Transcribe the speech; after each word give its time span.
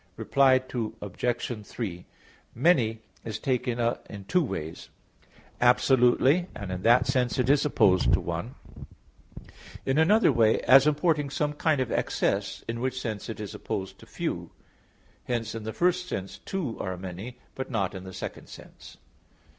Reply 0.17 0.53
Obj. 0.99 1.63
3: 1.67 2.05
"Many" 2.55 3.01
is 3.23 3.37
taken 3.37 3.95
in 4.09 4.25
two 4.25 4.43
ways: 4.43 4.89
absolutely, 5.61 6.47
and 6.55 6.71
in 6.71 6.81
that 6.81 7.05
sense 7.05 7.37
it 7.37 7.47
is 7.51 7.63
opposed 7.65 8.11
to 8.13 8.19
"one"; 8.19 8.55
in 9.85 9.99
another 9.99 10.31
way 10.31 10.59
as 10.61 10.87
importing 10.87 11.29
some 11.29 11.53
kind 11.53 11.79
of 11.79 11.91
excess, 11.91 12.63
in 12.67 12.79
which 12.79 12.99
sense 12.99 13.29
it 13.29 13.39
is 13.39 13.53
opposed 13.53 13.99
to 13.99 14.07
"few"; 14.07 14.49
hence 15.25 15.53
in 15.53 15.65
the 15.65 15.71
first 15.71 16.07
sense 16.09 16.39
two 16.39 16.79
are 16.79 16.97
many 16.97 17.37
but 17.53 17.69
not 17.69 17.93
in 17.93 18.03
the 18.03 18.11
second 18.11 18.47
sense. 18.49 18.97